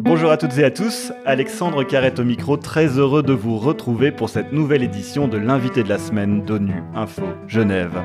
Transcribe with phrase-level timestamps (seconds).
[0.00, 4.10] Bonjour à toutes et à tous, Alexandre Carrette au micro, très heureux de vous retrouver
[4.10, 8.00] pour cette nouvelle édition de l'invité de la semaine d'ONU Info Genève.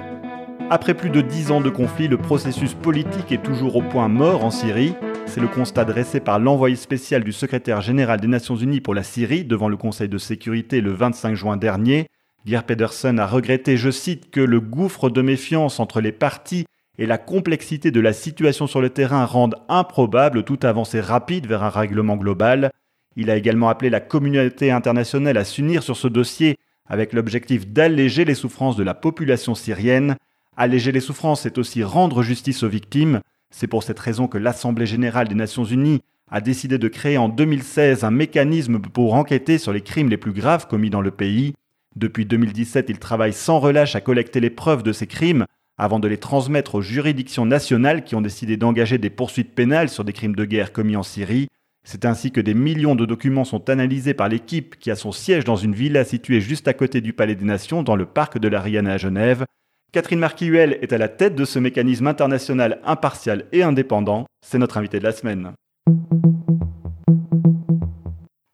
[0.69, 4.43] Après plus de dix ans de conflit, le processus politique est toujours au point mort
[4.43, 4.95] en Syrie.
[5.25, 9.03] C'est le constat dressé par l'envoyé spécial du secrétaire général des Nations Unies pour la
[9.03, 12.07] Syrie devant le Conseil de sécurité le 25 juin dernier.
[12.45, 16.65] Geir Pedersen a regretté, je cite, que le gouffre de méfiance entre les partis
[16.97, 21.63] et la complexité de la situation sur le terrain rendent improbable toute avancée rapide vers
[21.63, 22.71] un règlement global.
[23.15, 28.25] Il a également appelé la communauté internationale à s'unir sur ce dossier avec l'objectif d'alléger
[28.25, 30.15] les souffrances de la population syrienne.
[30.55, 33.21] Alléger les souffrances, c'est aussi rendre justice aux victimes.
[33.49, 37.29] C'est pour cette raison que l'Assemblée générale des Nations unies a décidé de créer en
[37.29, 41.53] 2016 un mécanisme pour enquêter sur les crimes les plus graves commis dans le pays.
[41.95, 45.45] Depuis 2017, il travaille sans relâche à collecter les preuves de ces crimes
[45.77, 50.03] avant de les transmettre aux juridictions nationales qui ont décidé d'engager des poursuites pénales sur
[50.03, 51.47] des crimes de guerre commis en Syrie.
[51.85, 55.43] C'est ainsi que des millions de documents sont analysés par l'équipe qui a son siège
[55.43, 58.47] dans une villa située juste à côté du Palais des Nations dans le parc de
[58.47, 59.45] l'Ariane à Genève.
[59.91, 64.25] Catherine Marquihuel est à la tête de ce mécanisme international impartial et indépendant.
[64.45, 65.51] C'est notre invitée de la semaine.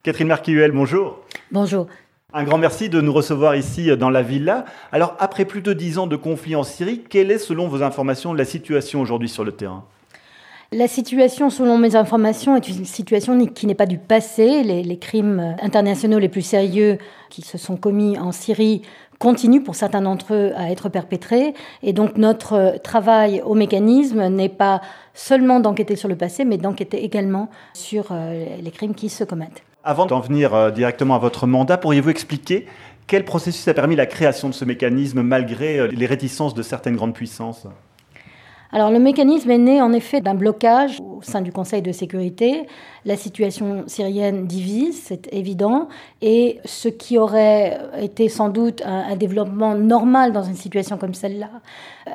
[0.04, 1.24] Catherine Marquihuel, bonjour.
[1.52, 1.88] Bonjour.
[2.32, 4.66] Un grand merci de nous recevoir ici dans la villa.
[4.92, 8.36] Alors, après plus de dix ans de conflit en Syrie, quelle est, selon vos informations,
[8.36, 9.84] la situation aujourd'hui sur le terrain?
[10.72, 14.62] La situation, selon mes informations, est une situation qui n'est pas du passé.
[14.62, 17.00] Les, crimes internationaux les plus sérieux
[17.32, 18.84] qui se sont commis en Syrie
[19.18, 21.56] continuent pour certains d'entre eux à être perpétrés.
[21.82, 24.82] Et donc notre travail au mécanisme n'est pas
[25.16, 29.64] seulement d'enquêter sur le passé, mais d'enquêter également sur euh, les crimes qui se commettent.
[29.84, 32.66] Avant d'en venir euh, directement à votre mandat, pourriez-vous expliquer
[33.08, 36.98] quel processus a permis la création de ce mécanisme malgré euh, les réticences de certaines
[36.98, 37.66] grandes puissances?
[38.72, 42.68] Alors le mécanisme est né en effet d'un blocage au sein du Conseil de sécurité.
[43.04, 45.88] La situation syrienne divise, c'est évident,
[46.22, 51.50] et ce qui aurait été sans doute un, développement normal dans une situation comme celle-là,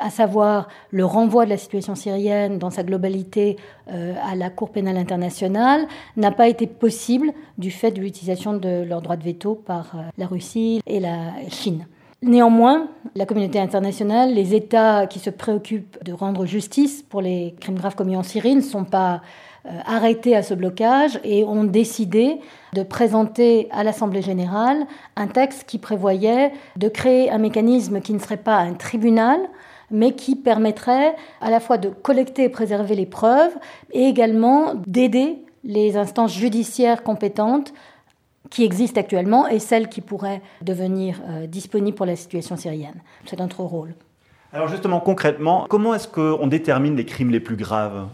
[0.01, 3.57] à savoir le renvoi de la situation syrienne dans sa globalité
[3.91, 5.87] euh, à la Cour pénale internationale,
[6.17, 10.03] n'a pas été possible du fait de l'utilisation de leur droit de veto par euh,
[10.19, 11.87] la Russie et la Chine.
[12.25, 17.75] Néanmoins, la communauté internationale, les États qui se préoccupent de rendre justice pour les crimes
[17.75, 19.21] graves commis en Syrie ne sont pas
[19.67, 22.41] euh, arrêtés à ce blocage et ont décidé
[22.73, 24.87] de présenter à l'Assemblée générale
[25.17, 29.39] un texte qui prévoyait de créer un mécanisme qui ne serait pas un tribunal,
[29.91, 33.55] mais qui permettrait à la fois de collecter et préserver les preuves
[33.93, 37.75] et également d'aider les instances judiciaires compétentes
[38.51, 43.01] qui existe actuellement et celle qui pourrait devenir euh, disponible pour la situation syrienne.
[43.27, 43.95] C'est notre rôle.
[44.53, 48.07] Alors justement, concrètement, comment est-ce qu'on détermine les crimes les plus graves?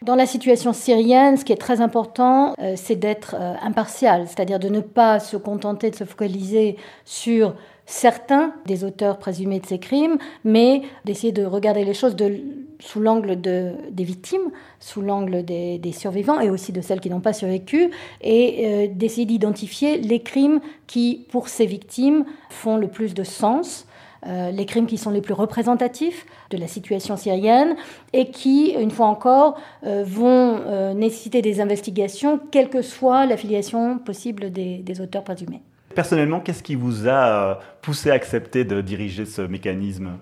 [0.00, 4.58] Dans la situation syrienne, ce qui est très important, euh, c'est d'être euh, impartial, c'est-à-dire
[4.58, 7.54] de ne pas se contenter de se focaliser sur
[7.86, 12.16] certains des auteurs présumés de ces crimes, mais d'essayer de regarder les choses
[12.84, 14.50] sous l'angle des victimes,
[14.80, 19.26] sous l'angle des, survivants et aussi de celles qui n'ont pas survécu, et euh, d'essayer
[19.26, 23.86] d'identifier les crimes qui, pour ces victimes, font le plus de sens.
[24.24, 27.74] Euh, les crimes qui sont les plus représentatifs de la situation syrienne
[28.12, 34.52] et qui, une fois encore, euh, vont nécessiter des investigations, quelle que soit l'affiliation possible
[34.52, 35.62] des auteurs présumés.
[35.94, 40.12] Personnellement, qu'est-ce qui vous a euh, poussé à accepter de diriger ce mécanisme?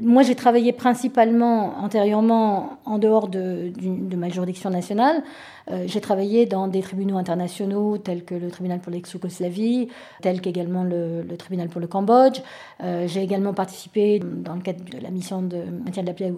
[0.00, 3.72] Moi, j'ai travaillé principalement antérieurement en dehors de,
[4.16, 5.22] ma juridiction nationale.
[5.70, 9.88] Euh, j'ai travaillé dans des tribunaux internationaux tels que le tribunal pour l'ex-Yougoslavie,
[10.20, 12.40] tel qu'également le, tribunal pour le Cambodge.
[12.82, 16.32] Euh, j'ai également participé dans le cadre de la mission de maintien de la paix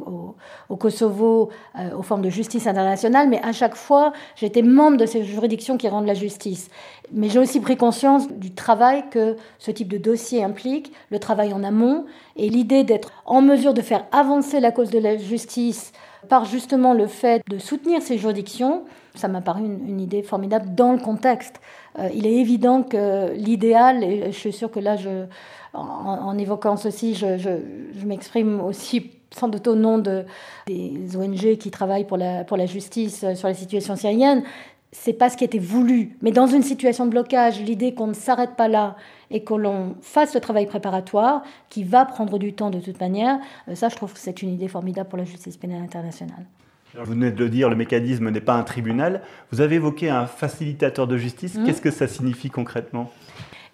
[0.69, 1.51] au, Kosovo
[1.97, 5.89] aux formes de justice internationale, mais à chaque fois, j'étais membre de ces juridictions qui
[5.89, 6.69] rendent la justice.
[7.13, 11.53] Mais j'ai aussi pris conscience du travail que ce type de dossier implique, le travail
[11.53, 12.07] en amont,
[12.37, 15.93] et l'idée d'être en mesure de faire avancer la cause de la justice
[16.29, 18.85] par justement le fait de soutenir ces juridictions,
[19.15, 21.61] ça m'a paru une, idée formidable dans le contexte.
[21.99, 24.97] Euh, il est évident que l'idéal, et je suis sûre que là,
[25.73, 27.59] en, évoquant ceci, je,
[28.05, 30.25] m'exprime aussi sans doute au nom de,
[30.67, 34.45] des ONG qui travaillent pour la, pour la justice sur la situation syrienne,
[34.95, 36.17] c'est pas ce qui était voulu.
[36.23, 38.97] Mais dans une situation de blocage, l'idée qu'on ne s'arrête pas là
[39.31, 43.41] et que l'on fasse le travail préparatoire, qui va prendre du temps de toute manière,
[43.69, 46.47] euh, ça, je trouve que c'est une idée formidable pour la justice pénale internationale.
[46.95, 49.23] vous venez de le dire, le mécanisme n'est pas un tribunal.
[49.51, 51.57] Vous avez évoqué un facilitateur de justice.
[51.57, 51.65] Mmh.
[51.67, 53.11] Qu'est-ce que ça signifie concrètement?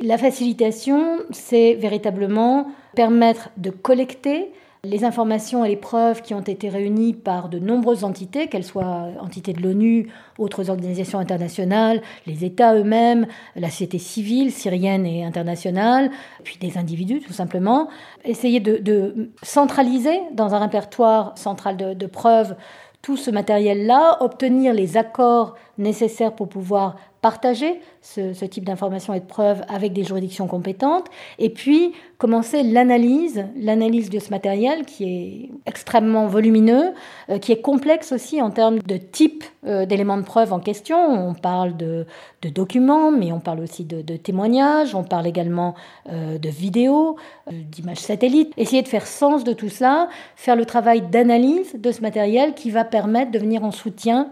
[0.00, 4.50] La facilitation, c'est véritablement permettre de collecter
[4.82, 9.08] les informations et les preuves qui ont été réunies par de nombreuses entités, qu'elles soient
[9.20, 16.10] entités de l'ONU, autres organisations internationales, les États eux-mêmes, la société civile syrienne et internationale,
[16.44, 17.88] puis des individus tout simplement.
[18.24, 22.56] Essayer de, centraliser dans un répertoire central de, preuves
[23.02, 29.26] tout ce matériel-là, obtenir les accords nécessaires pour pouvoir partager ce, type d'informations et de
[29.26, 31.06] preuves avec des juridictions compétentes,
[31.38, 36.92] et puis commencer l'analyse, l'analyse de ce matériel qui est extrêmement volumineux,
[37.28, 40.98] euh, qui est complexe aussi en termes de type euh, d'éléments de preuve en question.
[40.98, 42.06] On parle de,
[42.54, 45.74] documents, mais on parle aussi de, témoignages, on parle également
[46.10, 47.16] euh, de vidéos,
[47.50, 48.52] d'images satellites.
[48.56, 52.70] Essayer de faire sens de tout cela, faire le travail d'analyse de ce matériel qui
[52.70, 54.30] va permettre de venir en soutien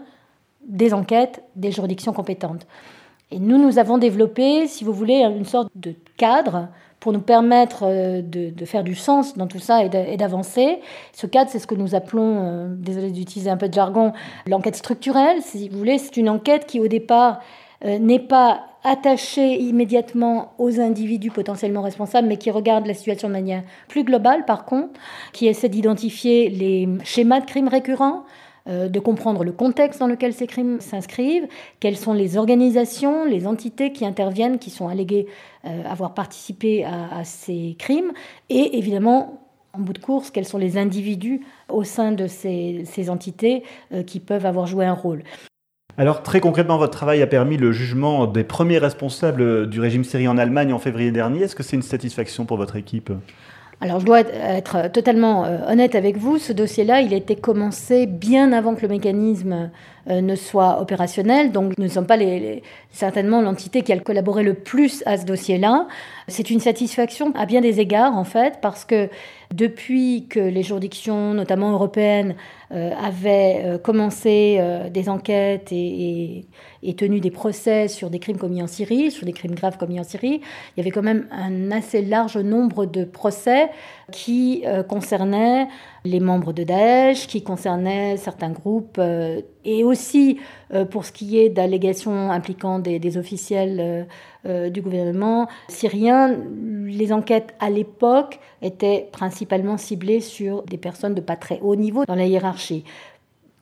[0.69, 2.65] des enquêtes des juridictions compétentes.
[3.31, 6.69] Et nous, nous avons développé, si vous voulez, une sorte de cadre
[6.99, 10.79] pour nous permettre euh, de, faire du sens dans tout ça et d'avancer.
[11.13, 14.13] Ce cadre, c'est ce que nous appelons, euh, désolé d'utiliser un peu de jargon,
[14.47, 15.41] l'enquête structurelle.
[15.41, 17.39] Si vous voulez, c'est une enquête qui, au départ,
[17.85, 23.33] euh, n'est pas attachée immédiatement aux individus potentiellement responsables, mais qui regarde la situation de
[23.33, 24.99] manière plus globale, par contre,
[25.33, 28.23] qui essaie d'identifier les schémas de crimes récurrents,
[28.69, 31.47] de comprendre le contexte dans lequel ces crimes s'inscrivent,
[31.79, 35.27] quelles sont les organisations, les entités qui interviennent, qui sont alléguées
[35.65, 38.13] euh, avoir participé à, ces crimes,
[38.49, 39.41] et évidemment,
[39.73, 44.21] en bout de course, quels sont les individus au sein de ces, entités euh, qui
[44.21, 45.23] peuvent avoir joué un rôle.
[45.97, 50.31] Alors très concrètement, votre travail a permis le jugement des premiers responsables du régime syrien
[50.31, 51.41] en Allemagne en février dernier.
[51.41, 53.11] Est-ce que c'est une satisfaction pour votre équipe?
[53.81, 58.07] Alors je dois être totalement euh, honnête avec vous, ce dossier-là, il a été commencé
[58.07, 59.69] bien avant que le mécanisme
[60.09, 62.17] ne soit opérationnel, donc nous ne sommes pas
[62.91, 65.87] certainement l'entité qui a collaboré le plus à ce dossier-là.
[66.27, 69.09] C'est une satisfaction à bien des égards en fait, parce que
[69.53, 72.35] depuis que les juridictions, notamment européennes,
[72.71, 76.45] euh, avaient euh, commencé euh, des enquêtes et,
[76.95, 80.03] tenu des procès sur des crimes commis en Syrie, sur des crimes graves commis en
[80.03, 83.69] Syrie, il y avait quand même un assez large nombre de procès
[84.11, 85.67] qui concernaient
[86.05, 88.99] les membres de Daesh, qui concernaient certains groupes,
[89.65, 90.39] et aussi
[90.91, 94.07] pour ce qui est d'allégations impliquant des, officiels
[94.45, 96.37] du gouvernement syrien,
[96.85, 102.05] les enquêtes à l'époque étaient principalement ciblées sur des personnes de pas très haut niveau
[102.05, 102.83] dans la hiérarchie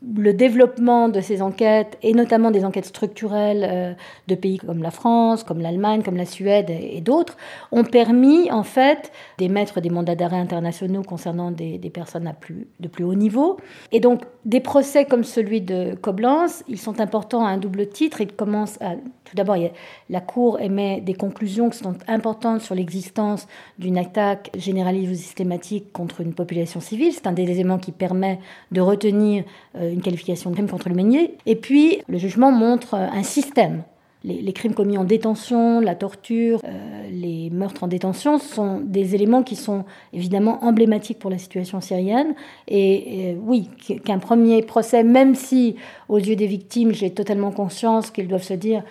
[0.06, 3.94] le développement de ces enquêtes, et notamment des enquêtes structurelles euh,
[4.28, 7.36] de pays comme la France, comme l'Allemagne, comme la Suède et, d'autres,
[7.72, 12.88] ont permis en fait d'émettre des mandats d'arrêt internationaux concernant des, personnes à plus, de
[12.88, 13.58] plus haut niveau.
[13.92, 18.22] Et donc des procès comme celui de Koblenz, ils sont importants à un double titre.
[18.22, 19.58] Ils commencent à, tout d'abord,
[20.10, 23.48] la Cour émet des conclusions qui sont importantes sur l'existence
[23.80, 27.12] d'une attaque généralisée ou systématique contre une population civile.
[27.14, 28.40] C'est un des éléments qui permet
[28.72, 29.44] de retenir
[29.76, 31.36] euh, une qualification de crime contre l'humanité.
[31.46, 33.84] Et puis, le jugement montre un système.
[34.24, 39.42] Les, crimes commis en détention, la torture, euh, les meurtres en détention sont des éléments
[39.42, 42.34] qui sont évidemment emblématiques pour la situation syrienne.
[42.68, 43.70] Et, oui,
[44.04, 45.76] qu'un premier procès, même si
[46.10, 48.84] aux yeux des victimes, j'ai totalement conscience qu'ils doivent se dire,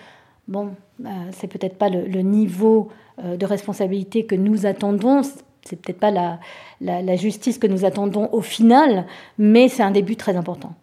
[0.47, 0.71] bon,
[1.05, 2.87] euh, c'est peut-être pas le, niveau
[3.23, 5.21] euh, de responsabilité que nous attendons,
[5.61, 6.39] c'est peut-être pas
[6.81, 9.05] la justice que nous attendons au final,
[9.37, 10.73] mais c'est un début très important.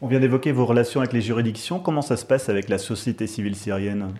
[0.00, 1.80] On vient d'évoquer vos relations avec les juridictions.
[1.80, 4.12] Comment ça se passe avec la société civile syrienne?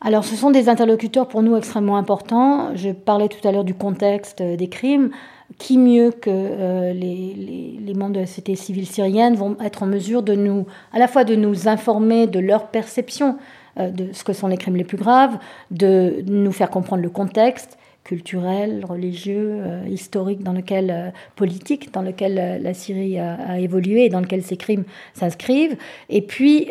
[0.00, 2.76] Alors, ce sont des interlocuteurs pour nous extrêmement importants.
[2.76, 5.10] Je parlais tout à l'heure du contexte euh, des crimes.
[5.56, 10.22] Qui mieux que euh, les, membres de la société civile syrienne vont être en mesure
[10.22, 13.38] de nous, à la fois de nous informer de leur perception
[13.78, 15.38] euh, de ce que sont les crimes les plus graves,
[15.70, 17.77] de nous faire comprendre le contexte
[18.08, 24.06] culturel, religieux, euh, historique, dans lequel, euh, politique, dans lequel euh, la Syrie a, évolué
[24.06, 25.76] et dans lequel ces crimes s'inscrivent.
[26.08, 26.68] Et puis,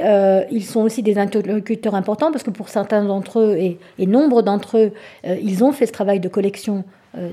[0.51, 3.77] ils sont aussi des interlocuteurs importants parce que pour certains d'entre eux, et,
[4.07, 4.91] nombre d'entre eux,
[5.25, 6.83] ils ont fait ce travail de collection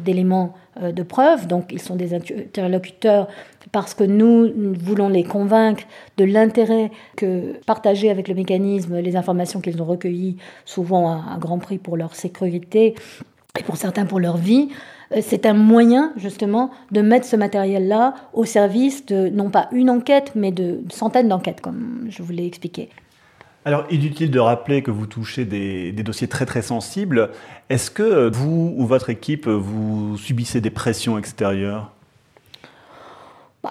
[0.05, 1.47] d'éléments de preuve.
[1.47, 3.29] Donc, ils sont des interlocuteurs
[3.73, 5.85] parce que nous, voulons les convaincre
[6.17, 11.39] de l'intérêt que partager avec le mécanisme les informations qu'ils ont recueillies, souvent à un
[11.39, 12.95] grand prix pour leur sécurité,
[13.59, 14.69] et pour certains pour leur vie,
[15.13, 19.91] euh, c'est un moyen justement de mettre ce matériel-là au service de non pas une
[19.91, 22.89] enquête, mais de centaines d'enquêtes, comme je vous l'ai expliqué.
[23.65, 27.31] Alors, inutile de rappeler que vous touchez des, dossiers très très sensibles.
[27.71, 31.94] Est-ce que vous ou votre équipe, vous subissez des pressions extérieures?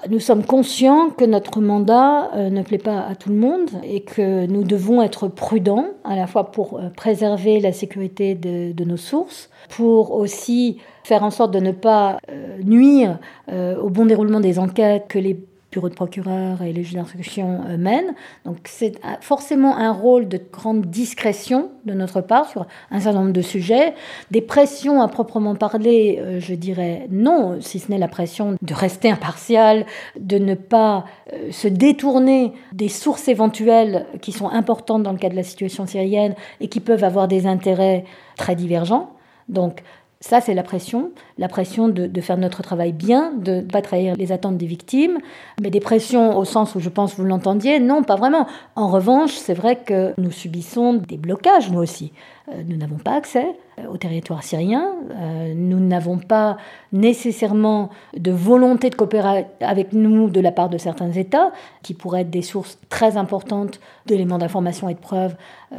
[0.10, 4.02] Nous sommes conscients que notre mandat euh, ne plaît pas à tout le monde et
[4.02, 8.98] que nous devons être prudents, à la fois pour euh, préserver la sécurité de, nos
[8.98, 13.20] sources, pour aussi faire en sorte de ne pas euh, nuire
[13.50, 15.40] au bon déroulement des enquêtes que les
[15.74, 18.14] bureau de procureur et les juges d'instruction euh, mènent.
[18.46, 23.34] Donc c'est forcément un rôle de grande discrétion de notre part sur un certain nombre
[23.34, 23.94] de sujets.
[24.32, 28.74] Des pressions à proprement parler, euh, je dirais non, si ce n'est la pression de
[28.74, 29.86] rester impartial,
[30.20, 35.30] de ne pas euh, se détourner des sources éventuelles qui sont importantes dans le cas
[35.30, 38.06] de la situation syrienne et qui peuvent avoir des intérêts
[38.38, 39.10] très divergents.
[39.50, 39.84] Donc
[40.24, 44.16] ça, c'est la pression, la pression de, faire notre travail bien, de ne pas trahir
[44.16, 45.18] les attentes des victimes,
[45.62, 48.48] mais des pressions au sens où je pense vous l'entendiez, non, pas vraiment.
[48.78, 52.14] En revanche, c'est vrai que nous subissons des blocages, nous aussi.
[52.54, 53.48] Euh, nous n'avons pas accès
[53.90, 56.58] au territoire syrien, euh, nous n'avons pas
[56.92, 61.52] nécessairement de volonté de coopérer avec nous de la part de certains États,
[61.82, 65.36] qui pourraient être des sources très importantes d'éléments d'information et de preuves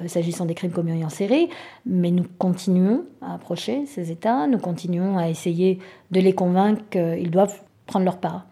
[0.06, 1.48] s'agissant des crimes commis en série,
[1.86, 5.78] mais nous continuons à approcher ces États, nous continuons à essayer
[6.10, 8.44] de les convaincre qu'ils doivent prendre leur part.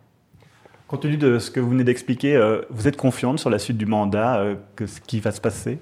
[0.87, 3.87] Compte tenu de ce que vous venez d'expliquer, vous êtes confiante sur la suite du
[3.87, 4.45] mandat,
[4.77, 5.79] que ce qui va se passer?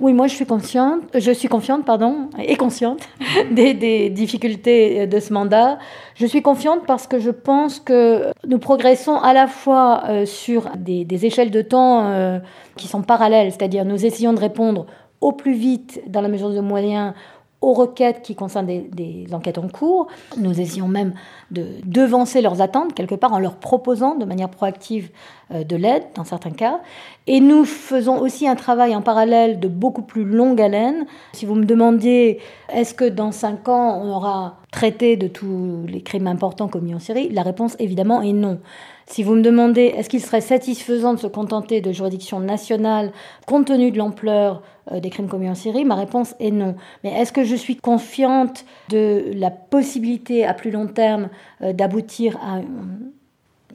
[0.00, 3.00] Oui, moi je suis consciente, je suis confiante, pardon, et consciente
[3.50, 5.78] des, difficultés de ce mandat.
[6.14, 10.70] Je suis confiante parce que je pense que nous progressons à la fois euh, sur
[10.76, 12.38] des, échelles de temps euh,
[12.76, 14.86] qui sont parallèles, c'est-à-dire nous essayons de répondre
[15.20, 17.12] au plus vite, dans la mesure de moyens,
[17.60, 20.06] aux requêtes qui concernent des, enquêtes en cours.
[20.36, 21.12] Nous essayons même
[21.50, 25.10] de devancer leurs attentes quelque part en leur proposant de manière proactive
[25.52, 26.80] euh, de l'aide dans certains cas.
[27.26, 31.06] Et nous faisons aussi un travail en parallèle de beaucoup plus longue haleine.
[31.34, 32.40] Si vous me demandiez
[32.72, 36.98] est-ce que dans cinq ans on aura traité de tous les crimes importants commis en
[36.98, 38.58] Syrie, la réponse évidemment est non.
[39.06, 43.12] Si vous me demandez est-ce qu'il serait satisfaisant de se contenter de juridictions nationales
[43.46, 44.62] compte tenu de l'ampleur
[44.98, 46.74] des crimes commis en Syrie, ma réponse est non.
[47.04, 51.28] Mais est-ce que je suis confiante de la possibilité à plus long terme
[51.62, 52.60] euh, d'aboutir à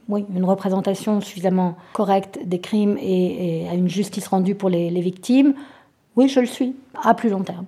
[0.08, 5.54] une représentation suffisamment correcte des crimes et, à une justice rendue pour les, les victimes?
[6.16, 7.66] Oui, je le suis, à plus long terme.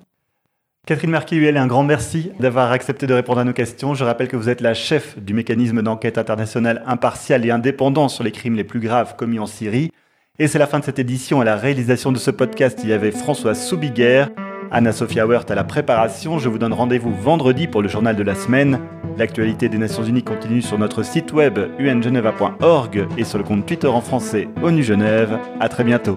[0.89, 3.93] Catherine Marquis-Huel, un grand merci d'avoir accepté de répondre à nos questions.
[3.93, 8.25] Je rappelle que vous êtes la chef du mécanisme d'enquête internationale impartial et indépendant sur
[8.25, 9.93] les crimes les plus graves commis en Syrie.
[10.41, 11.41] Et c'est la fin de cette édition.
[11.41, 14.31] À la réalisation de ce podcast, il y avait François Soubiguerre,
[14.71, 16.39] Anna-Sophia Wert à la préparation.
[16.39, 18.79] Je vous donne rendez-vous vendredi pour le journal de la semaine.
[19.17, 23.89] L'actualité des Nations Unies continue sur notre site web ungeneva.org et sur le compte Twitter
[23.89, 25.41] en français ONU Genève.
[25.59, 26.15] À très bientôt.